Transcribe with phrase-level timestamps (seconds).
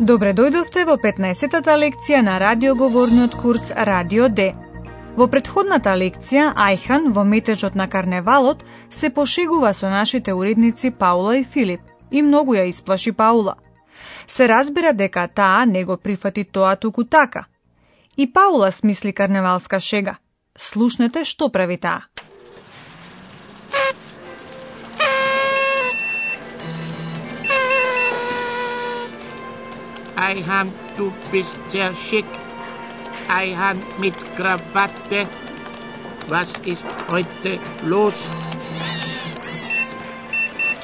[0.00, 4.50] Добре дојдовте во 15-тата лекција на радиоговорниот курс Радио Д.
[5.16, 8.60] Во предходната лекција, Ајхан во метежот на карневалот
[8.92, 11.80] се пошегува со нашите уредници Паула и Филип
[12.10, 13.56] и многу ја исплаши Паула.
[14.26, 17.46] Се разбира дека таа не го прифати тоа туку така.
[18.16, 20.18] И Паула смисли карневалска шега.
[20.58, 22.04] Слушнете што прави таа.
[30.26, 32.26] Eiham, du bist sehr schick.
[33.28, 35.28] Eiham mit Krawatte.
[36.26, 38.14] Was ist heute los?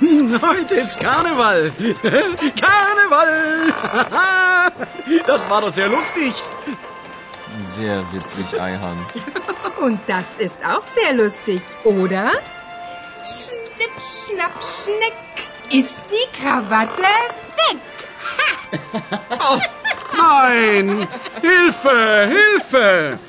[0.42, 1.72] Heute ist Karneval.
[2.62, 3.72] Karneval.
[5.26, 6.34] Das war doch sehr lustig.
[7.64, 8.98] Sehr witzig, Eihan.
[9.80, 12.30] Und das ist auch sehr lustig, oder?
[13.24, 15.14] Schnipp, schnapp, schneck
[15.70, 17.80] ist die Krawatte weg.
[19.39, 19.59] Oh,
[20.17, 21.07] nein!
[21.41, 21.99] Hilfe!
[22.35, 23.19] Hilfe!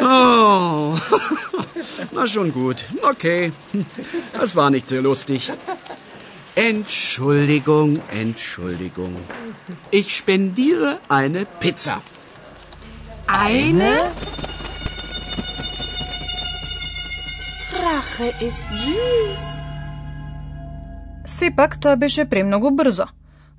[0.00, 0.98] Oh.
[2.12, 2.84] Na schon gut.
[3.02, 3.52] Okay.
[4.32, 5.52] Das war nicht sehr lustig.
[6.54, 9.16] Entschuldigung, Entschuldigung.
[9.90, 12.02] Ich spendiere eine Pizza.
[13.26, 14.12] Eine?
[17.82, 19.44] Rache ist süß.
[21.24, 23.06] Сепак тоа беше премногу брзо.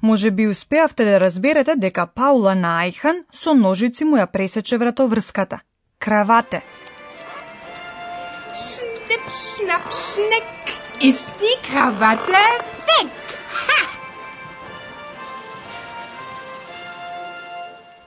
[0.07, 5.59] Може би успеавте да разберете дека Паула на Ајхан со ножици му ја пресече вратоврската.
[5.99, 6.61] Кравате.
[8.55, 10.47] Schnipp, schnapp, schneck
[11.09, 12.45] ist die Krawatte
[12.87, 13.11] weg.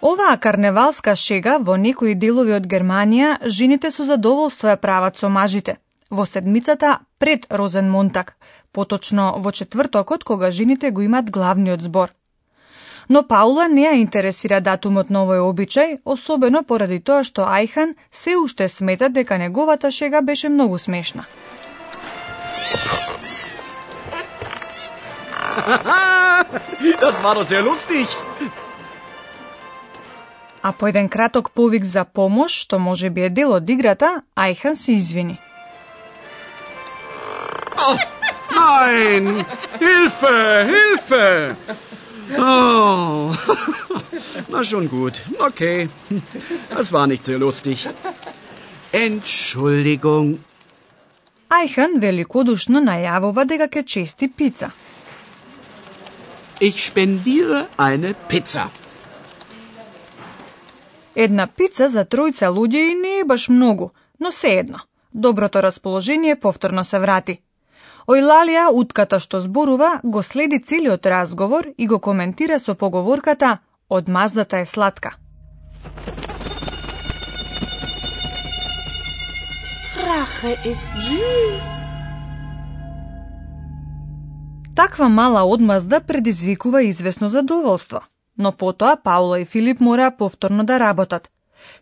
[0.01, 5.78] Оваа карневалска шега во некои делови од Германија жените со задоволство ја прават со мажите.
[6.09, 8.38] Во седмицата пред Розен Монтак,
[8.72, 12.09] поточно во четвртокот кога жените го имат главниот збор.
[13.09, 18.38] Но Паула не ја интересира датумот на овој обичај, особено поради тоа што Ајхан се
[18.38, 21.25] уште смета дека неговата шега беше многу смешна.
[27.01, 28.07] Das war doch sehr lustig.
[30.62, 34.75] А по еден краток повик за помош, што може би е дел од играта, Ајхан
[34.75, 35.40] се извини.
[37.80, 38.19] Oh,
[38.69, 39.46] nein!
[39.84, 40.38] Hilfe!
[40.74, 41.56] Hilfe!
[42.38, 43.35] Oh.
[44.52, 45.16] Na schon gut.
[45.50, 45.90] Okay.
[46.75, 47.88] Das war nicht sehr lustig.
[48.91, 50.30] Entschuldigung.
[51.50, 54.69] Ајхан великодушно најавува дека ќе чести пица.
[56.59, 58.69] Ich spendiere eine Pizza.
[61.16, 64.80] Една пица за тројца луѓе и не е баш многу, но едно.
[65.13, 67.40] Доброто расположение повторно се врати.
[68.09, 73.58] Ојлалија, утката што зборува, го следи целиот разговор и го коментира со поговорката
[73.90, 75.12] «Од маздата е сладка».
[80.08, 81.68] Rache ist süß.
[84.75, 88.02] Таква мала одмазда предизвикува известно задоволство,
[88.38, 91.30] но потоа Паула и Филип мора повторно да работат.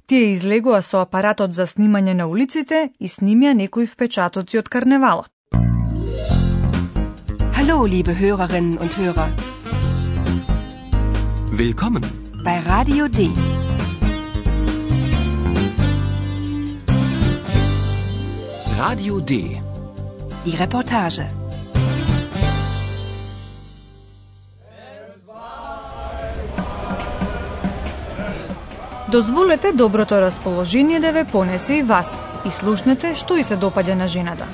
[0.08, 5.32] Тие излегува со апаратот за снимање на улиците и снимја некои впечатоци од карневалот.
[7.70, 9.30] Hallo, liebe Hörerinnen und Hörer.
[11.52, 12.02] Willkommen.
[12.42, 13.30] Bei Radio D.
[18.80, 19.62] Radio D.
[20.46, 21.28] Die Reportage.
[29.12, 34.08] Дозволете доброто расположение да ве понесе и вас и слушнете што и се допаѓа на
[34.08, 34.48] жената.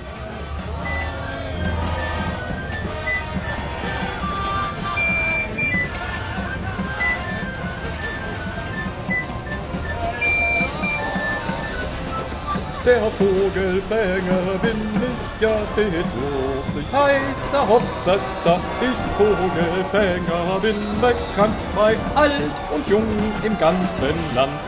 [12.85, 18.59] Der Vogelfänger bin ich ja stets lustig, heißer Hopsassa.
[18.81, 23.07] Ich Vogelfänger bin bekannt bei alt und jung
[23.41, 24.59] im ganzen Land.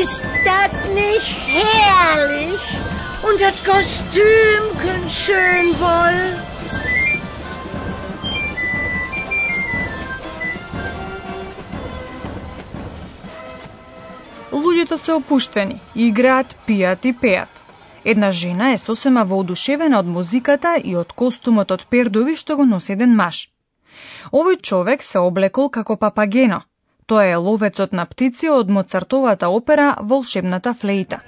[0.00, 2.60] Ist das nicht herrlich?
[3.22, 6.47] Und das Kostümchen schön wohl?
[14.78, 17.48] Луѓето се опуштени, играат, пијат и пеат.
[18.04, 22.92] Една жена е сосема воодушевена од музиката и од костумот од пердови што го носи
[22.94, 23.40] еден маж.
[24.30, 26.60] Овој човек се облекол како папагено.
[27.06, 31.20] Тоа е ловецот на птици од Моцартовата опера Волшебната флейта.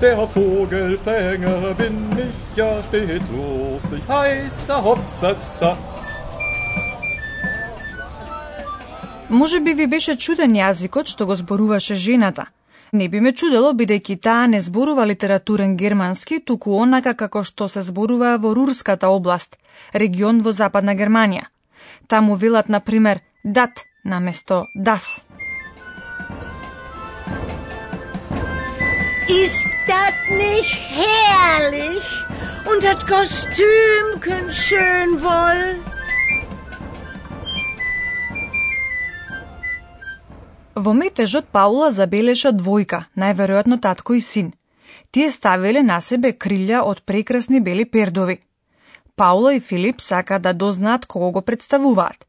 [0.00, 1.98] Der Vogelfänger bin
[2.28, 5.95] ich ja stets lustig, heißer Hopsasa.
[9.30, 12.46] Може би ви беше чуден јазикот што го зборуваше жената.
[12.92, 17.82] Не би ме чудело бидејќи таа не зборува литературен германски, туку онака како што се
[17.82, 19.58] зборува во Рурската област,
[19.92, 21.50] регион во Западна Германија.
[22.06, 25.26] Таму велат, на пример, дат наместо дас.
[29.28, 32.06] Ist das nicht herrlich?
[32.70, 35.95] Und das Kostümchen schön wohl?
[40.76, 44.50] Во метежот Паула забелеша двојка, најверојатно татко и син.
[45.10, 48.36] Тие ставиле на себе крилја од прекрасни бели пердови.
[49.16, 52.26] Паула и Филип сака да дознаат кого го представуваат.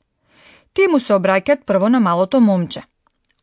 [0.74, 2.84] Тие му се обраќаат прво на малото момче.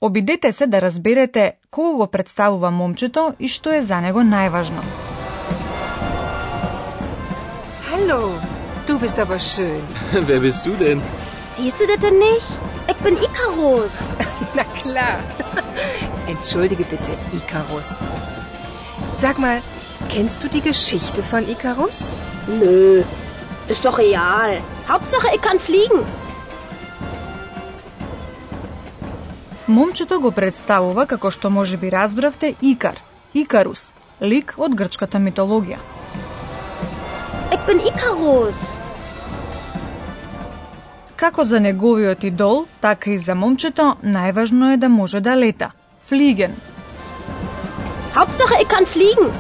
[0.01, 4.81] Обидете се да разберете кого го представува момчето и што е за него најважно.
[7.93, 8.41] Hallo,
[8.87, 9.81] du bist aber schön.
[10.29, 11.03] Wer bist du denn?
[11.53, 12.49] Siehst du das denn nicht?
[12.89, 13.93] Ich bin Icarus.
[14.56, 15.20] Na klar.
[16.28, 17.90] Entschuldige bitte, Icarus.
[19.16, 19.62] Sag mal,
[20.10, 22.12] kennst du die Geschichte von Icarus?
[22.48, 23.04] Nö,
[23.68, 24.62] ist doch real.
[24.88, 26.06] Hauptsache, ich kann fliegen.
[29.70, 32.96] Момчето го представува, како што може би разбравте, Икар,
[33.38, 35.78] Икарус, лик од грчката митологија.
[37.54, 38.58] Ich bin Icarus.
[41.17, 45.71] Како за неговиот идол, така и за момчето, најважно е да може да лета.
[46.03, 46.55] Флиген.
[48.15, 49.31] Hauptsache, ich kann fliegen.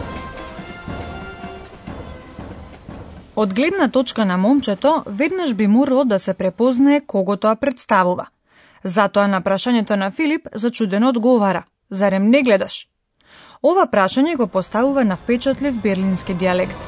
[3.37, 8.27] Од гледна точка на момчето, веднаш би морало да се препознае кого тоа представува.
[8.85, 11.65] Затоа на прашањето на Филип зачудено одговара.
[11.91, 12.87] Зарем не гледаш?
[13.62, 16.79] Ова прашање го поставува на впечатлив берлински диалект.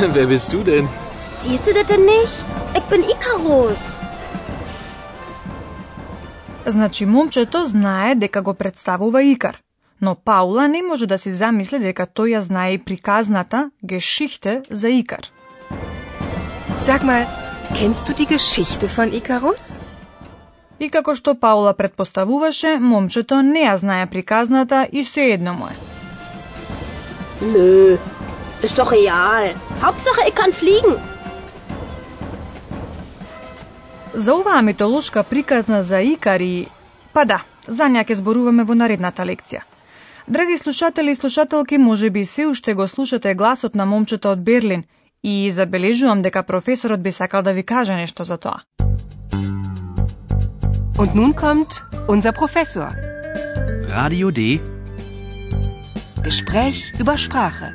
[0.14, 0.88] Wer bist du denn?
[1.40, 2.59] Siehst du das denn nicht?
[2.78, 3.78] Ich bin Icarus.
[6.66, 9.58] Значи момчето знае дека го представува Икар,
[10.00, 14.88] но Паула не може да си замисли дека тој ја знае и приказната Гешихте за
[14.88, 15.26] Икар.
[16.86, 17.26] Sag mal,
[17.74, 19.80] kennst du die Geschichte von Icarus?
[20.80, 25.76] И како што Паула предпоставуваше, момчето не ја знае приказната и се едно му е.
[27.42, 27.98] Nö,
[28.62, 29.54] ist doch real.
[29.80, 31.09] Hauptsache, ich kann fliegen.
[34.14, 36.66] За оваа митолошка приказна за Икар и...
[37.12, 39.62] Па да, за неа ќе зборуваме во наредната лекција.
[40.28, 44.84] Драги слушатели и слушателки, може би се уште го слушате гласот на момчето од Берлин
[45.22, 48.62] и забележувам дека професорот би сакал да ви каже нешто за тоа.
[51.00, 51.72] Und nun kommt
[52.08, 52.90] unser Professor.
[53.88, 54.60] Radio D.
[56.22, 57.68] Gespräch über Sprache.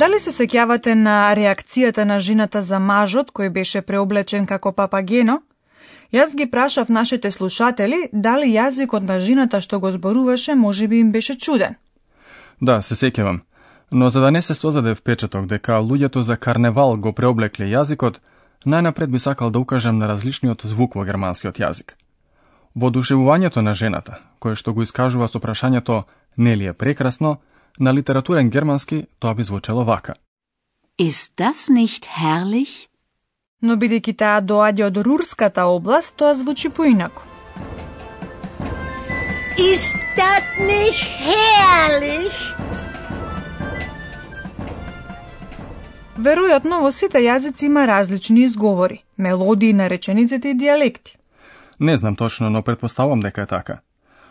[0.00, 5.34] Дали се сеќавате на реакцијата на жената за мажот кој беше преоблечен како папагено?
[6.16, 11.10] Јас ги прашав нашите слушатели дали јазикот на жената што го зборуваше може би им
[11.12, 11.76] беше чуден.
[12.60, 13.40] Да, се сеќавам.
[13.92, 18.22] Но за да не се создаде впечаток дека луѓето за карневал го преоблекле јазикот,
[18.64, 21.92] најнапред би сакал да укажам на различниот звук во германскиот јазик.
[22.74, 26.02] Воодушевувањето на жената, кое што го искажува со прашањето
[26.36, 27.36] нели е прекрасно,
[27.78, 30.14] на литературен германски тоа би звучело вака.
[30.98, 32.88] Ist das nicht herrlich?
[33.62, 37.22] Но бидејќи таа доаѓа од Рурската област, тоа звучи поинаку.
[39.58, 42.36] Ist das nicht herrlich?
[46.20, 51.16] Веројатно во сите јазици има различни изговори, мелодии на речениците и диалекти.
[51.80, 53.80] Не знам точно, но предпоставам дека е така.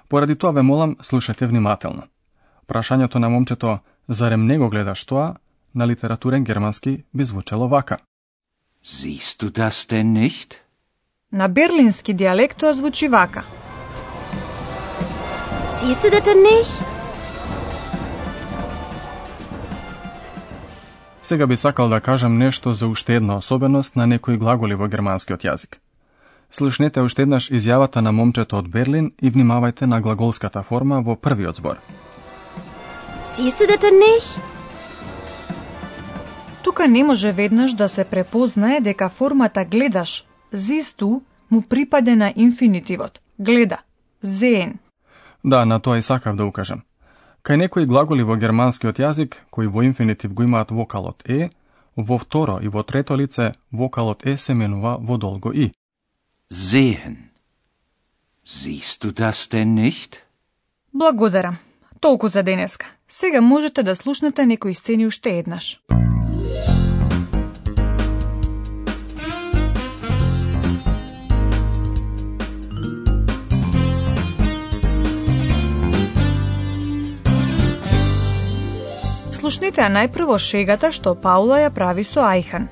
[0.10, 2.03] Поради тоа ве молам, слушате внимателно.
[2.69, 5.35] Прашањето на момчето «Зарем не го гледаш тоа?»
[5.75, 7.97] на литературен германски би звучело вака.
[8.83, 10.53] Siehst du das denn nicht?
[11.31, 13.43] На берлински диалект тоа звучи вака.
[15.77, 16.83] Siehst du das denn nicht?
[21.21, 25.41] Сега би сакал да кажам нешто за уште една особеност на некои глаголи во германскиот
[25.43, 25.75] јазик.
[26.51, 31.55] Слушнете уште еднаш изјавата на момчето од Берлин и внимавајте на глаголската форма во првиот
[31.55, 31.77] збор.
[33.33, 34.41] Siehst du das denn nicht?
[36.63, 41.21] Тука не може веднаш да се препознае дека формата гледаш, зисту,
[41.51, 43.77] му припаде на инфинитивот, гледа,
[44.21, 44.79] зеен.
[45.45, 46.81] Да, на тоа и сакав да укажам.
[47.43, 51.50] Кај некои глаголи во германскиот јазик, кои во инфинитив го имаат вокалот е,
[51.95, 55.71] во второ и во трето лице вокалот е се менува во долго и.
[56.51, 57.31] Sehen.
[58.45, 60.19] Siehst du das denn nicht?
[60.93, 61.57] Благодарам.
[62.00, 62.86] Толку за денеска.
[63.11, 65.79] Сега можете да слушнете некои сцени уште еднаш.
[79.33, 82.69] Слушнете ја најпрво шегата што Паула ја прави со Ајхан.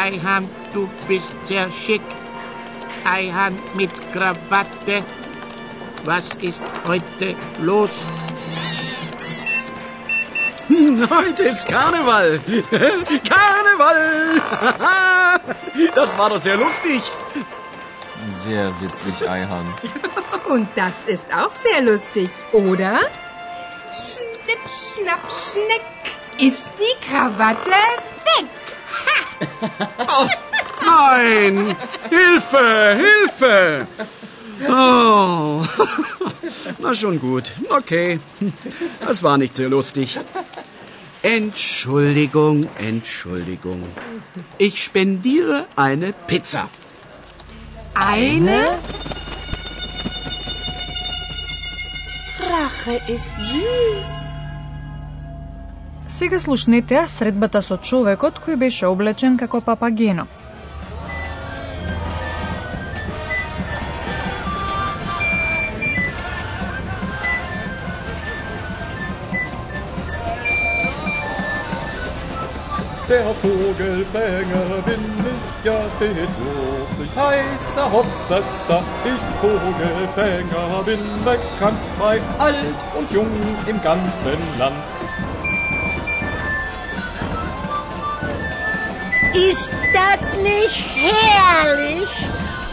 [0.00, 2.00] Eihan, du bist sehr schick.
[3.04, 5.04] Eihan mit Krawatte.
[6.04, 7.90] Was ist heute los?
[11.10, 12.40] Heute ist Karneval.
[13.28, 14.40] Karneval.
[15.94, 17.02] Das war doch sehr lustig.
[18.32, 19.74] Sehr witzig, Eihan.
[20.48, 23.00] Und das ist auch sehr lustig, oder?
[23.92, 25.82] Schnipp, schnapp, schneck.
[26.38, 28.48] Ist die Krawatte weg?
[30.08, 30.28] Oh,
[30.84, 31.76] nein!
[32.08, 32.98] Hilfe!
[33.04, 33.86] Hilfe!
[34.68, 35.64] Oh.
[36.78, 37.52] Na schon gut.
[37.68, 38.20] Okay.
[39.06, 40.18] Das war nicht sehr lustig.
[41.22, 43.82] Entschuldigung, Entschuldigung.
[44.58, 46.68] Ich spendiere eine Pizza.
[47.94, 48.78] Eine?
[52.40, 54.19] Rache ist süß.
[56.19, 60.27] Сега слушнете ја средбата со човекот кој беше облечен како папагено.
[73.07, 78.83] Der Vogelfänger bin ich ja stets lustig, heißer Hopsassa.
[79.05, 83.29] Ich Vogelfänger bin bekannt bei alt und jung
[83.67, 84.98] im ganzen Land.
[89.34, 92.08] Ist das nicht herrlich?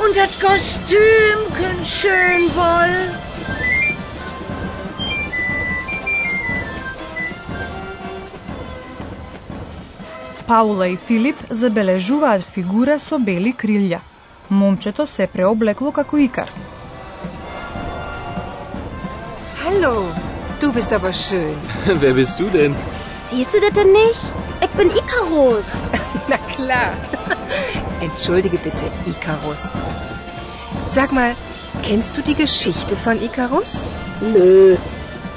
[0.04, 3.18] Und das Kostümchen schön wohl.
[10.48, 14.00] Паула и Филип забележуваат фигура со бели крилја.
[14.50, 16.50] Момчето се преоблекло како икар.
[19.64, 20.10] Hallo,
[20.62, 21.56] du bist aber schön.
[22.02, 22.76] Wer bist du denn?
[23.28, 24.24] Siehst du das denn nicht?
[24.62, 25.66] Ich bin Ikarus.
[26.57, 26.93] Na klar.
[28.01, 29.63] Entschuldige bitte, Ikarus.
[30.89, 31.35] Sag mal,
[31.87, 33.73] kennst du die Geschichte von Ikarus?
[34.35, 34.77] Nö,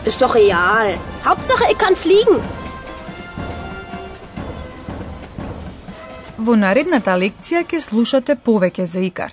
[0.05, 0.98] ist doch real.
[1.25, 2.39] Hauptsache, ich kann fliegen.
[6.38, 9.32] Во наредната лекција ќе слушате повеќе за Икар.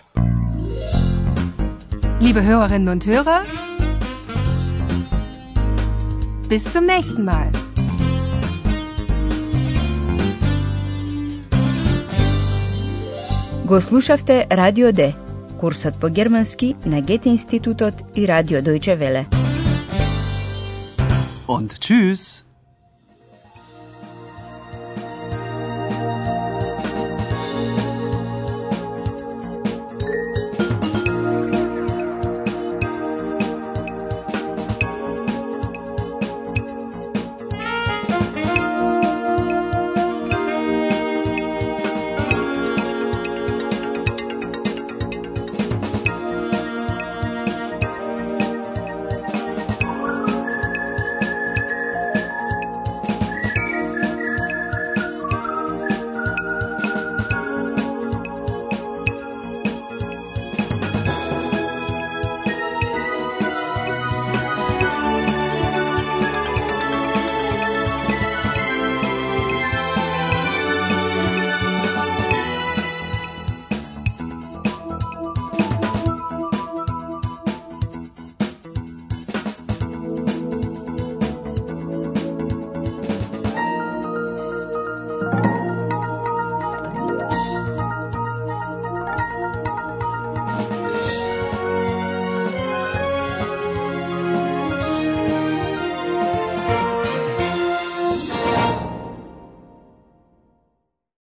[2.20, 3.42] Liebe Hörerinnen und Hörer,
[6.48, 7.65] bis zum nächsten Mal.
[13.67, 15.13] Го слушавте Радио Д,
[15.59, 19.25] курсот по германски на Гете институтот и Радио Дојче Веле.
[21.47, 22.46] Und tschüss.